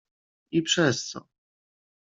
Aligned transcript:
"I 0.51 0.61
przez 0.61 1.07
co?" 1.09 1.27